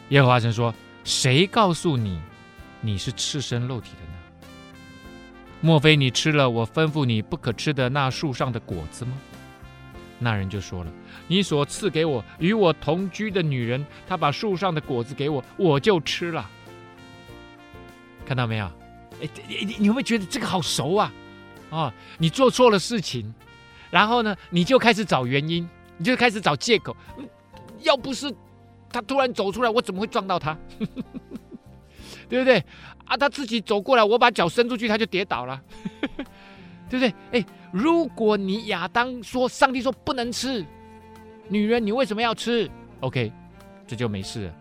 [0.08, 2.18] 耶和华神说：“谁告诉你
[2.80, 4.48] 你是赤身肉体的呢？
[5.60, 9.12] 莫非你吃了我吩咐你不可吃的那树上的果子吗？”
[10.18, 10.92] 那人就说了
[11.28, 16.48] ：“你所赐给我与我同居的女人，她把树上的果子给我，我就吃了。”
[18.26, 18.66] 看到没有？
[19.22, 21.12] 哎，你你会不会觉得这个好熟啊？
[21.70, 23.34] 哦，你做错了事情，
[23.90, 26.96] 然后呢，你就开始找原因，你就开始找借口。
[27.82, 28.34] 要不是
[28.92, 30.56] 他突然走出来，我怎么会撞到他？
[32.28, 32.62] 对不对？
[33.06, 35.60] 啊，他自己走过来，我把脚伸出去，他就跌倒了，
[36.88, 37.14] 对不对？
[37.32, 40.64] 哎，如果你亚当说，上帝说不能吃，
[41.48, 42.70] 女人你为什么要吃
[43.00, 43.32] ？OK，
[43.86, 44.54] 这就没事了。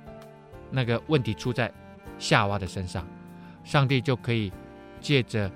[0.70, 1.72] 那个问题出在
[2.20, 3.08] 夏娃的身上。
[3.64, 4.50] 上帝就可以
[5.02, 5.52] 借着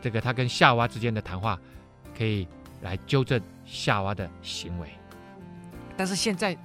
[0.00, 1.56] 这个他跟夏娃之间的谈话，
[2.16, 2.48] 可以
[2.82, 4.88] 来纠正夏娃的行为。
[5.96, 6.56] 但是现在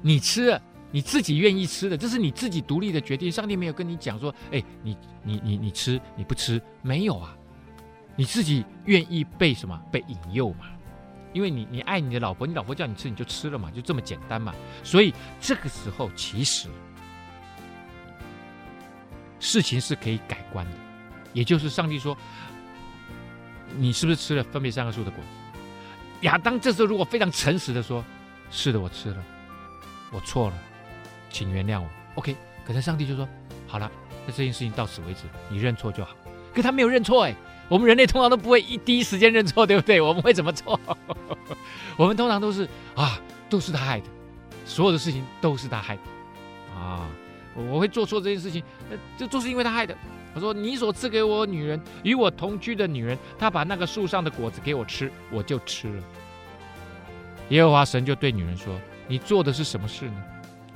[0.00, 0.60] 你吃了，
[0.90, 3.30] 你自己愿意吃的，这是你自己独立的决定。
[3.30, 7.36] 上帝没有跟你讲说：“哎，你你你你吃，你不吃，没有啊。”
[8.16, 9.80] 你自己愿意被什么？
[9.90, 10.66] 被引诱嘛？
[11.32, 14.54] 因为你你爱你的老婆，你老婆叫你吃，你就吃了嘛，就这么简单嘛。
[14.82, 16.68] 所以这个时候其实。
[19.40, 20.72] 事情是可以改观的，
[21.32, 22.16] 也就是上帝说
[23.76, 25.30] ：“你是不是吃了分别三个树的果子？”
[26.22, 28.04] 亚当这时候如果非常诚实的说
[28.52, 29.24] ：“是的，我吃了，
[30.12, 30.54] 我错了，
[31.28, 31.88] 请原谅我。
[32.14, 33.28] ”OK，可是上帝就说
[33.66, 33.90] ：“好了，
[34.26, 36.14] 那这件事情到此为止，你认错就好。”
[36.54, 37.34] 可他没有认错哎，
[37.72, 39.98] 我们人类通常都不会一第一时间认错，对不对？
[40.02, 40.78] 我们会怎么做？
[41.96, 44.06] 我们通常都是啊，都是他害的，
[44.66, 46.02] 所有的事情都是他害的
[46.78, 47.08] 啊。
[47.54, 49.96] 我会做错这件事情，那这都是因为他害的。
[50.34, 56.02] 他说：“你所赐给我女人，与我同居的女人，她把那个树上的果子给我吃，我就吃了。”
[57.48, 58.74] 耶和华神就对女人说
[59.08, 60.22] ：“你做的是什么事呢？”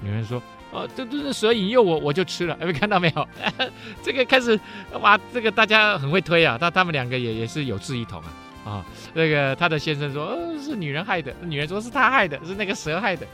[0.01, 2.57] 女人说：“啊，这都是蛇引诱我，我就吃了。
[2.61, 3.29] ”有没有看到没有？
[4.03, 4.59] 这个开始
[5.01, 6.59] 哇，这个大家很会推啊。
[6.59, 8.33] 他他们两个也也是有志一同啊
[8.65, 8.87] 啊。
[9.15, 13.27] 那个他的先生说：“哦，是女人害的。”女人说：“是他害的，是那个蛇害的。”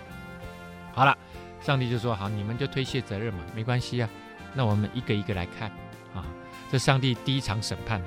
[0.95, 1.16] 好了。
[1.61, 4.09] 上帝就说：“好，你们就推卸责任嘛，没关系啊。
[4.53, 5.71] 那我们一个一个来看
[6.12, 6.27] 啊。
[6.73, 8.01] 这上帝第一场审判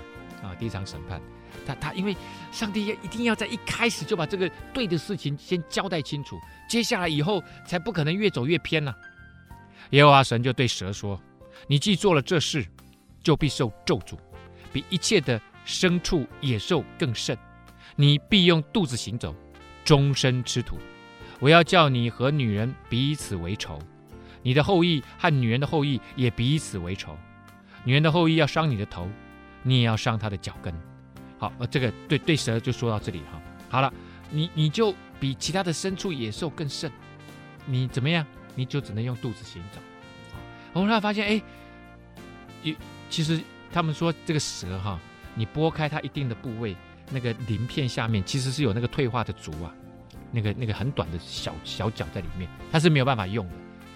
[0.43, 1.21] 啊，第一场审判，
[1.65, 2.13] 他他因为
[2.51, 8.93] 上帝要一定要在一开始就把这个对的事情先交代清楚，接下来以后才不可能越走越偏了。
[9.91, 11.19] 耶和华神就对蛇说
[11.67, 12.65] ：‘你既做了这事，
[13.23, 14.17] 就必受咒诅，
[14.73, 17.37] 比一切的牲畜野兽更甚。
[17.95, 19.33] 你必用肚子行走，
[19.83, 20.77] 终身吃土。’”
[21.39, 23.77] 我要叫你和女人彼此为仇，
[24.41, 27.17] 你的后裔和女人的后裔也彼此为仇。
[27.83, 29.09] 女人的后裔要伤你的头，
[29.61, 30.73] 你也要伤她的脚跟。
[31.37, 33.41] 好，这个对对蛇就说到这里哈。
[33.69, 33.93] 好了，
[34.31, 36.89] 你你就比其他的牲畜野兽更甚，
[37.65, 38.25] 你怎么样？
[38.55, 39.79] 你就只能用肚子行走。
[40.73, 41.41] 我们后来发现，哎，
[42.63, 42.75] 一
[43.09, 43.39] 其实
[43.71, 44.99] 他们说这个蛇哈，
[45.35, 46.75] 你拨开它一定的部位，
[47.11, 49.73] 那个鳞片下面其实是有那个退化的足啊。
[50.31, 53.53] 那个那个很短的小小脚在里面，它是没有办法用的，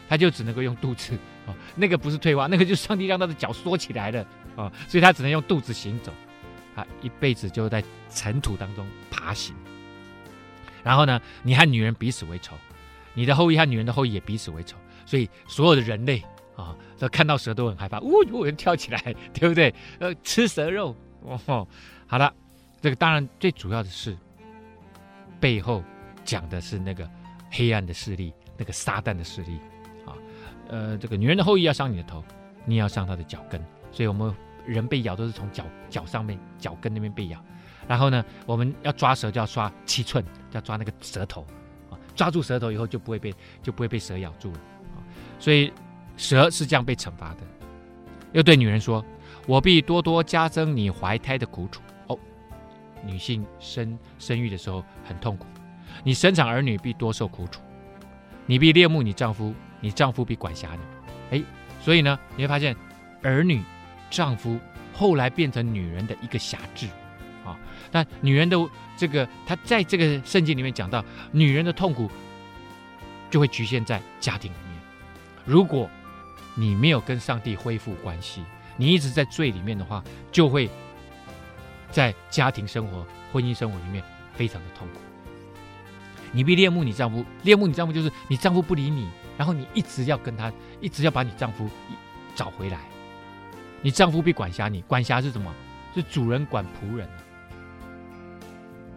[0.08, 1.18] 它就只能够用肚子
[1.48, 1.54] 哦。
[1.76, 4.22] 那个不是退化，那个就是上帝让他的脚缩起来了
[4.56, 6.14] 啊、哦，所以他只能用肚子行走，
[6.76, 9.54] 啊一辈子就在尘土当中爬行。
[10.82, 12.56] 然后呢，你和女人彼此为仇，
[13.20, 16.24] 你的后裔和女人的后裔也彼此为仇，所以所有的人类
[16.56, 19.02] 啊，都、看到蛇都很害怕，呜、哦，有人跳起来，
[19.34, 19.74] 对不对？
[20.00, 21.68] 呃，吃蛇肉哦。
[22.08, 22.34] 好了，
[22.80, 24.18] 这个当然最主要的是
[25.40, 25.84] 背后。
[26.26, 27.10] 讲的是那个
[27.50, 29.58] 黑暗的势力，那个撒旦的势力
[30.06, 30.14] 啊，
[30.68, 32.24] 呃，这个女人的后裔要伤你的头，
[32.66, 33.60] 你也要伤她的脚跟，
[33.92, 34.32] 所以我们
[34.64, 37.44] 人被咬都是从脚脚上面脚跟那边被咬，
[37.88, 41.44] 然后呢，我们要抓蛇就要抓七寸，要抓那个舌头，
[42.20, 44.60] 抓住舌头以后就不会被就不会被蛇咬住了
[44.94, 45.00] 啊，
[45.40, 45.72] 所以
[46.18, 47.38] 蛇是这样被惩罚的。
[48.34, 49.06] 又对女人说
[49.48, 52.20] ：“我必多多加增你怀胎的苦楚。”哦，
[53.06, 55.46] 女性生生育的时候很痛苦。
[56.04, 57.62] 你生产儿女必多受苦楚，
[58.46, 61.38] 你必恋慕你丈夫，你丈夫必管辖你。
[61.38, 61.44] 哎，
[61.80, 62.76] 所以呢，你会发现，
[63.24, 63.64] 儿女、
[64.10, 64.60] 丈夫
[64.94, 66.86] 后来变成女人的一个辖制
[67.50, 67.60] 啊。
[67.92, 68.58] 但女人的
[68.98, 72.10] 这个，她在这个圣经里面讲到，女人的痛苦
[73.30, 74.82] 就会局限在家庭里面。
[75.46, 75.90] 如果
[76.56, 78.44] 你没有跟上帝恢复关系，
[78.78, 80.70] 你一直在罪里面的话，就会
[81.92, 85.00] 在家庭生活、婚姻生活里面非常的痛苦。
[86.32, 91.68] 你必恋慕你丈夫，恋慕你丈夫就是你丈夫不理你，然后你一直要跟他，一直要把你丈夫
[92.36, 92.80] 找回来。
[93.82, 95.52] 你丈夫必管辖你，管辖是什么？
[95.96, 97.10] 是主人管仆人，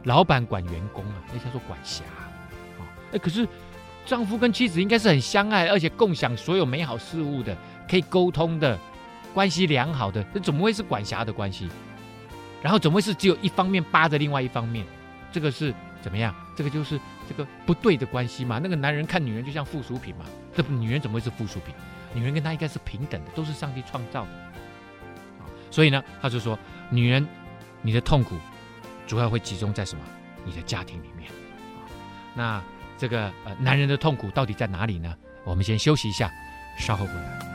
[0.05, 2.29] 老板管员工啊，那叫做管辖啊。
[3.12, 3.47] 哎，可是
[4.05, 7.57] 丈夫跟妻子应该是很相爱，而且共享所有美好事物的，
[7.88, 8.79] 可以沟通的，
[9.33, 11.69] 关系良好的，这怎么会是管辖的关系？
[12.62, 14.85] 然后怎么会是只有一方面扒着另外一方面？
[15.31, 16.35] 这个是怎么样？
[16.57, 18.61] 这个就是这个不对的关系嘛。
[18.62, 21.75] 那个男人看女人就像附属品嘛，这女人怎么会是附属品？
[22.15, 24.31] 女人跟他应该是平等的，都是上帝创造的。
[25.71, 26.59] 所以呢，他就说，
[26.91, 27.27] 女人，
[27.81, 28.37] 你的痛苦
[29.07, 30.03] 主要会集中在什么？
[30.45, 31.31] 你的家庭里面。
[32.35, 32.62] 那
[32.97, 35.15] 这个呃，男人的痛苦到底在哪里呢？
[35.45, 36.31] 我们先休息一下，
[36.79, 37.52] 稍后回来。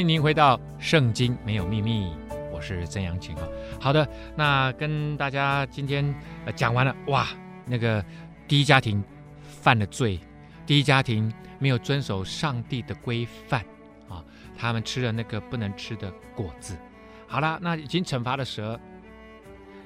[0.00, 2.06] 欢迎您回到《圣经没有秘密》，
[2.50, 3.46] 我是曾阳晴啊。
[3.78, 6.02] 好的，那跟大家今天
[6.46, 7.28] 呃讲完了哇，
[7.66, 8.02] 那个
[8.48, 9.04] 第一家庭
[9.42, 10.18] 犯了罪，
[10.64, 13.60] 第一家庭没有遵守上帝的规范
[14.08, 14.24] 啊，
[14.56, 16.78] 他们吃了那个不能吃的果子。
[17.26, 18.80] 好了，那已经惩罚了蛇，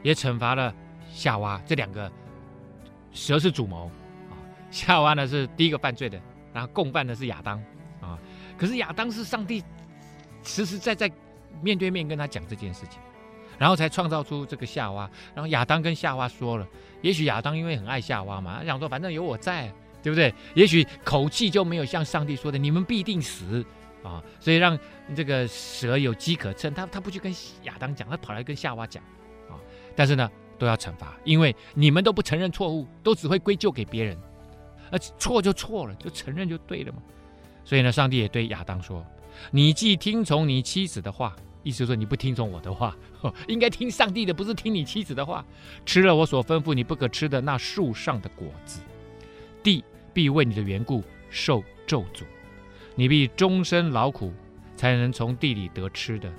[0.05, 0.73] 也惩罚了
[1.13, 2.09] 夏娃，这两个
[3.11, 3.91] 蛇是主谋
[4.31, 4.39] 啊，
[4.71, 6.21] 夏娃呢是第一个犯罪的，
[6.53, 7.59] 然后共犯的是亚当
[8.01, 8.17] 啊。
[8.57, 9.65] 可是亚当是上帝。
[10.45, 11.11] 实实在在
[11.63, 13.01] 面对面跟他讲这件事情，
[13.59, 15.11] 然后才创造出这个夏娃。
[15.35, 16.67] 然后亚当跟夏娃说了，
[17.03, 20.33] 也许亚当因为很爱夏娃嘛，他想说反正有我在，对不对？
[20.55, 23.65] 也许口气就没有像上帝说的你们必定死
[24.03, 24.79] 啊，所以让
[25.15, 26.73] 这个蛇有机可乘。
[26.75, 29.03] 他他不去跟亚当讲，他跑来跟夏娃讲
[29.49, 29.57] 啊。
[29.97, 34.19] 但是呢，都要惩罚，因为你们都不承认错误，都只会归咎给别人，
[34.91, 36.99] 而错就错了，就承认就对了嘛。
[37.65, 39.05] 所以呢，上帝也对亚当说。
[39.51, 42.97] 你既听从你妻子的话，意思说你不听从我的话，
[43.49, 45.45] 应该听上帝的，不是听你妻子的话。
[45.87, 48.81] 吃了我所吩咐你不可吃的那树上的果子，
[49.63, 52.25] 地必为你的缘故受咒诅，
[52.95, 54.33] 你必终身劳苦，
[54.77, 56.33] 才能从地里得吃的。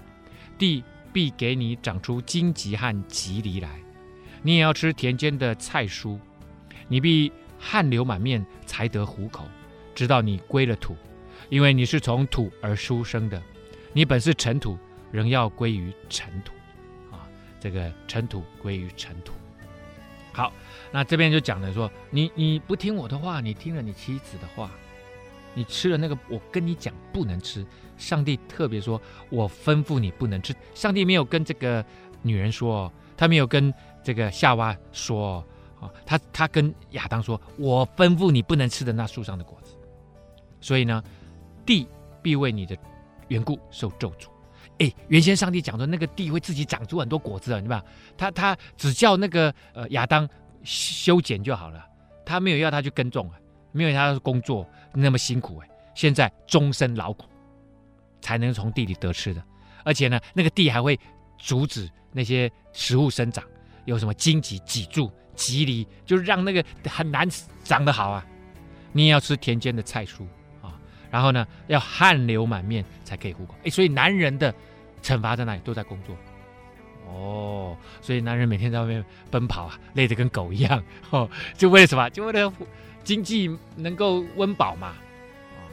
[0.57, 3.79] 地必给你长出荆棘和棘藜来，
[4.41, 6.19] 你也要吃田间的菜蔬。
[6.87, 9.45] 你必汗流满面才得糊口，
[9.95, 10.95] 直到你归了土。
[11.49, 13.41] 因为你是从土而出生的，
[13.93, 14.77] 你本是尘土，
[15.11, 16.51] 仍要归于尘土，
[17.11, 17.27] 啊，
[17.59, 19.33] 这个尘土归于尘土。
[20.33, 20.51] 好，
[20.91, 24.69] 那这边就讲了说，你你不听我的话，你听了你妻子的话，
[25.53, 31.85] 你吃了那个我跟你讲不能吃，上帝特别说我吩咐你不能吃，上帝没有跟这个
[32.21, 35.45] 女人说，他没有跟这个夏娃说，
[35.79, 39.77] 啊，他他跟亚当说，我吩咐你不能吃的那树上的果子，
[40.59, 41.03] 所以呢。
[41.65, 41.87] 地
[42.21, 42.77] 必为你的
[43.27, 44.27] 缘故受咒诅。
[44.79, 47.83] 哎，原先上帝讲的那个地会自己长出很多果子啊，对吧？
[48.17, 50.27] 他他只叫那个呃亚当
[50.63, 51.85] 修剪就好了，
[52.25, 53.39] 他没有要他去耕种啊，
[53.71, 55.69] 没有他工作那么辛苦哎。
[55.93, 57.25] 现在终身劳苦
[58.19, 59.41] 才能从地里得吃的，
[59.85, 60.99] 而且呢，那个地还会
[61.37, 63.41] 阻止那些食物生长，
[63.85, 67.25] 有什么荆棘脊柱、棘藜，就是让那个很难
[67.63, 68.25] 长得好啊。
[68.91, 70.27] 你也要吃田间的菜蔬。
[71.15, 73.55] 然后呢，要汗流满面才可以糊口。
[73.63, 74.53] 哎，所以男人的
[75.01, 75.61] 惩罚在哪里？
[75.63, 76.13] 都在工作。
[77.07, 79.01] 哦，所以男人每天在外面
[79.31, 80.83] 奔跑啊，累得跟狗一样。
[81.11, 82.09] 哦，就为了什么？
[82.09, 82.51] 就为了
[83.05, 84.87] 经济能够温饱嘛。
[84.87, 85.63] 啊，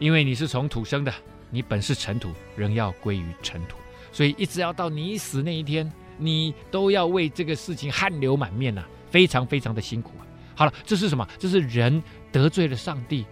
[0.00, 1.14] 因为你是从土生的，
[1.50, 3.76] 你本是尘土，仍要归于尘土。
[4.10, 10.26] 所以一直要到你死那一天，你都要为这个事情汗流满面呐，非常非常的辛苦啊。
[10.56, 11.24] 好了，这是什么？
[11.38, 12.02] 这是人
[12.32, 13.24] 得罪了上帝。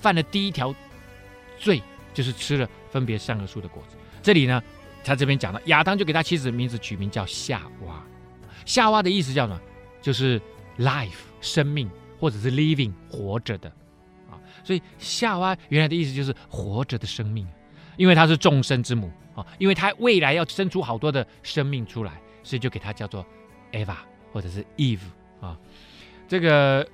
[0.00, 0.74] 犯了第一条
[1.58, 1.82] 罪，
[2.14, 3.96] 就是吃了分别善恶树的果子。
[4.22, 4.62] 这里呢，
[5.04, 8.02] 他这边讲了，亚当就给他妻子的名字取名叫夏娃。
[8.64, 9.60] 夏娃的意思叫什么？
[10.02, 10.40] 就是
[10.78, 13.68] life 生命，或者是 living 活着的
[14.30, 14.38] 啊。
[14.64, 17.46] 所以夏娃原来的意思就是活着的生命，
[17.96, 23.24] 因为她是众生之母啊，因为她未来要生出好多的生命出来，所以就给她叫做
[23.72, 23.96] Eva
[24.32, 25.00] 或者是 Eve
[25.40, 25.58] 啊。
[26.28, 26.86] 这个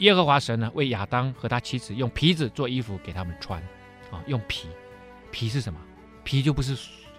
[0.00, 3.60] 耶和华神呢，为亚当和他妻子用皮子做衣服给他们穿，
[4.10, 4.68] 啊，用皮，
[5.30, 5.78] 皮是什么？
[6.24, 6.74] 皮就不是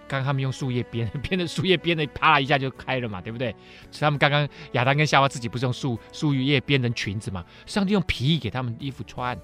[0.06, 3.54] 刚刚他们用树叶编 编的，树叶编的啪啦一下就开了嘛，对不对？
[3.98, 7.44] 他们刚刚亚当跟夏娃自己不是用树树叶编成裙子嘛？
[7.66, 9.38] 上帝用皮给他们衣服穿，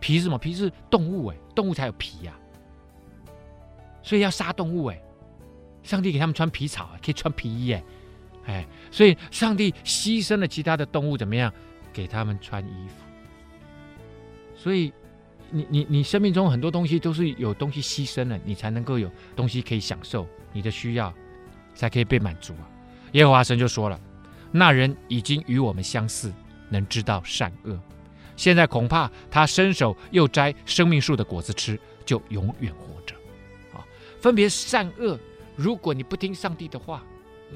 [0.00, 0.38] 皮是什么？
[0.38, 2.32] 皮是动物哎，动物才有皮呀，
[4.02, 5.02] 所以要杀动物哎，
[5.82, 7.84] 上帝给他们穿皮草，可以穿皮衣哎，
[8.46, 11.52] 哎，所以上帝牺牲了其他的动物怎么样？
[11.92, 12.94] 给他们穿衣服，
[14.56, 14.92] 所以
[15.50, 21.12] 你你你生命中很多东西都是有东西牺牲了，你才能够有东西可以享受，你的需要
[21.74, 22.64] 才可以被满足啊。
[23.12, 24.00] 耶和华神就说了
[24.50, 26.32] ：“那人已经与我们相似，
[26.70, 27.78] 能知道善恶。
[28.36, 33.14] 现在恐怕他伸手又摘生命树的果子吃，就永远活着。”
[33.76, 33.84] 啊，
[34.20, 35.18] 分别善恶，
[35.54, 37.04] 如果你不听上帝的话。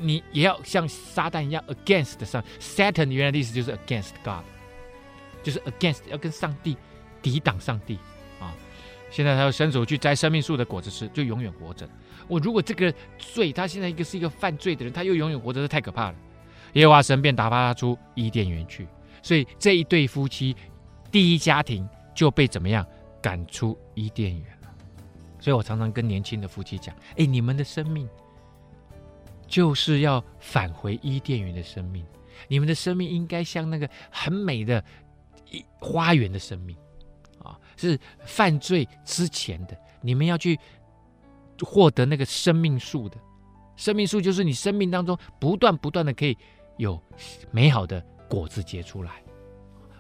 [0.01, 4.45] 你也要像撒旦一样 against 上 Satan 原来的意思就是 against God，
[5.43, 6.77] 就是 against 要跟上帝
[7.23, 7.99] 抵挡上帝
[8.41, 8.55] 啊！
[9.11, 11.89] 现在他要伸手去摘生命树的果子吃，就永远活着。
[12.29, 16.15] 我如果这个罪，他现在一个是一个犯罪的人，他又永远活着，这太可怕了。
[16.73, 18.87] 耶和华神便打发他出伊甸园去，
[19.23, 20.55] 所以这一对夫妻
[21.11, 22.85] 第一家庭就被怎么样
[23.23, 24.69] 赶出伊甸园了。
[25.41, 28.09] 所以我常常跟年轻的夫妻讲：哎，你们的生命。
[29.47, 32.05] 就是要返回伊甸园的生命，
[32.49, 34.85] 你们的生命应该像那个很美的
[35.79, 36.77] 花园的生命
[37.43, 40.59] 啊，是犯罪之前的，你们要去
[41.61, 43.17] 获得那个生命树的，
[43.77, 46.37] 生命树就是你生命当中不断不断的可以
[46.77, 47.01] 有
[47.51, 49.23] 美好的果子结出来。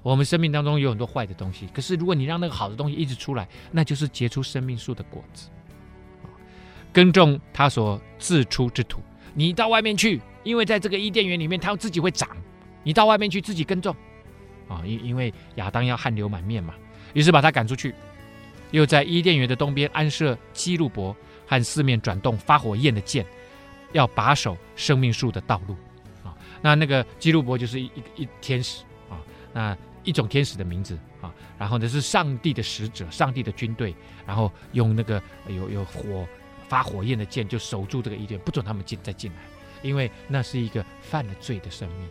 [0.02, 5.48] 我们生命当中有很多坏的东西，可是如果你让那个好的东西一直出来，那就是结出生命树的果子。
[6.92, 9.00] 耕种他所自出之土。
[9.36, 12.28] 你到外面去，因为在这个伊甸园里面，它自己会长。
[12.82, 13.94] 你到外面去自己耕种，
[14.66, 16.72] 啊，因因为亚当要汗流满面嘛，
[17.14, 17.92] 于是把他赶出去，
[18.70, 21.14] 又在伊甸园的东边安设基路伯
[21.46, 23.26] 和四面转动发火焰的箭，
[23.92, 25.74] 要把守生命树的道路。
[26.24, 26.32] 啊，
[26.62, 29.20] 那那个基路伯就是一一,一天使啊，
[29.52, 33.92] 那一种天使的名字啊，然后呢是上帝的使者，上帝的军队，
[34.24, 36.24] 然后用那个有有火。
[36.68, 39.38] 发火焰的剑就守住这个伊甸，不准他们进再进来，
[39.82, 42.08] 因为那是一个犯了罪的生命。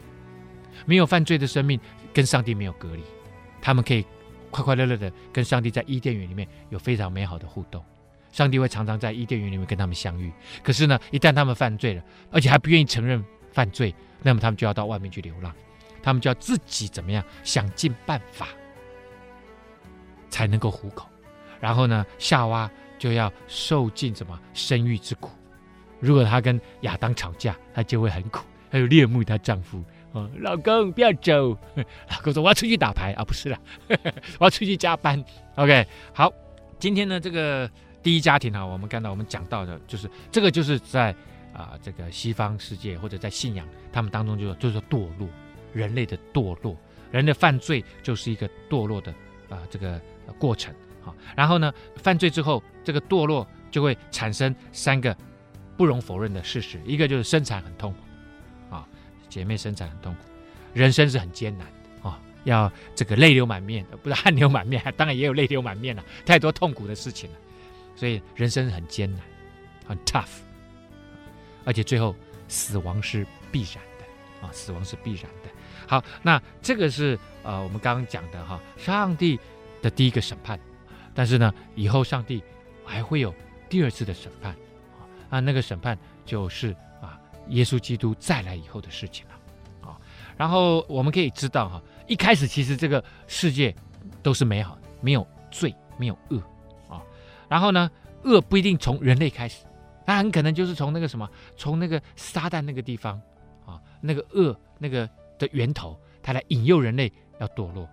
[0.86, 1.80] 没有犯罪的生命
[2.14, 3.03] 跟上帝没有隔离，
[3.62, 4.06] 他们可以
[4.51, 7.84] 快快乐乐的跟上帝在伊甸园里面有非常美好的互动。
[8.32, 10.32] 上帝会常常在伊甸园里面跟他们相遇。
[10.62, 15.53] 可是呢，一旦他们犯罪了，而且还不愿意承认犯罪，那么他们就要到外面去流浪，
[16.03, 18.49] 他们就要自己怎么样想尽办法
[20.30, 21.08] 才能够糊口。
[21.62, 22.70] 然后呢，夏娃。
[22.98, 25.30] 就要受尽什么生育之苦。
[26.00, 29.84] 如果她跟亚当吵架，她就会很苦，她就恋慕她丈夫。
[30.12, 31.50] 哦，老公不要走。
[31.76, 33.60] 老公说我要出去打牌啊，不是啦，
[34.39, 35.24] 我要出去加班。
[35.56, 36.32] OK，好，
[36.80, 37.70] 今天呢这个
[38.02, 41.14] 第一家庭啊，我们看到我们讲到的就是这个，就是在
[41.54, 45.28] 啊、这个西方世界或者在信仰他们当中就就是堕落，
[45.72, 46.78] 人类的堕落，
[47.12, 49.14] 人的犯罪就是一个堕落的
[49.50, 50.02] 啊、这个
[50.38, 50.74] 过程。
[51.36, 55.16] 然后呢，犯罪之后，这个堕落就会产生三个
[55.76, 58.88] 不容否认的事实：一个就是生产很痛苦，啊，
[59.28, 60.20] 姐妹生产很痛苦，
[60.74, 67.38] 人生是很艰难的啊，要这个泪流满面，不是汗流满面，当然也有泪流满面了， 太多痛苦的事情了，
[67.95, 69.22] 所以人生很艰难，
[69.88, 70.39] 很 tough，
[71.66, 72.16] 而且最后
[72.47, 75.49] 死亡是必然的啊，死亡是必然的。
[75.88, 79.39] 好，那这个是呃我们刚刚讲的哈，上帝
[79.82, 80.60] 的第一个审判。
[81.16, 82.43] 但是呢，以后上帝
[82.84, 83.34] 还会有
[83.70, 84.53] 第二次的审判，
[85.30, 89.97] 啊，那个审判就是啊，耶稣基督再来以后的事情了，啊，
[90.36, 93.74] 然后我们可以知道哈，一开始其实这个世界
[94.22, 96.38] 都是美好的，没有罪，没有恶，
[96.89, 97.01] 啊，
[97.47, 97.89] 然后呢，
[98.24, 99.66] 恶不一定从人类开始，
[100.05, 103.20] 它很可能就是从那个什么，从那个撒旦那个地方，
[103.66, 105.09] 啊，那个恶那个
[105.39, 107.09] 的源头，它来引诱人类
[107.39, 107.89] 要堕落。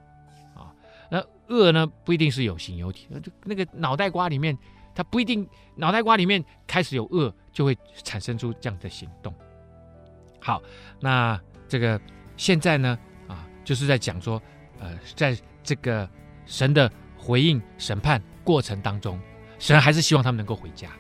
[1.48, 4.56] 恶呢，不一定是有形有体，就那个脑袋瓜里面，
[4.94, 9.34] 它不一定脑袋瓜里面开始有恶，就会产生出这样的行动。
[10.40, 10.62] 好，
[11.00, 11.38] 那
[11.68, 12.00] 这个
[12.36, 14.40] 现在呢，啊，就是在讲说，
[14.78, 16.08] 呃，在这个
[16.46, 19.20] 神的回应审判过程当中，
[19.58, 20.90] 神还是希望他们能够回家，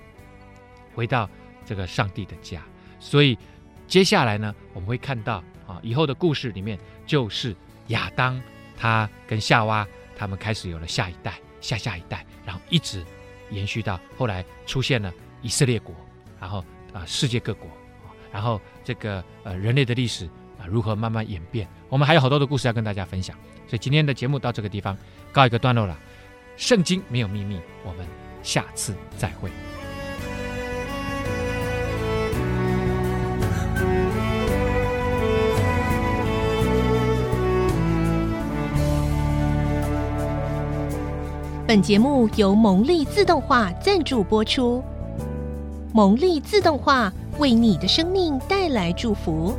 [0.94, 1.28] 回到
[1.64, 2.62] 这个上帝的家。
[3.00, 3.38] 所以
[3.86, 7.56] 接下来呢，我们会看到啊，以后的故事里面就是
[7.88, 8.40] 亚当
[8.76, 9.86] 他跟夏娃。
[10.16, 13.04] 他们开始有了下一代、下下一代，然后一直
[13.50, 15.94] 延续到后来出现了以色列国，
[16.40, 17.70] 然后啊、世界各国，
[18.32, 20.26] 然后这个呃人类的历史、
[20.58, 21.66] 啊，如何慢慢演变。
[21.88, 23.36] 我们还有好多的故事要跟大家分享，
[23.66, 24.96] 所以今天的节目到这个地方
[25.32, 25.98] 告一个段落了。
[26.56, 28.06] 圣经没有秘密，我们
[28.42, 29.71] 下次再会。
[41.72, 44.84] 本节目由蒙利自动化赞助播出。
[45.94, 49.56] 蒙利自动化为你的生命带来祝福。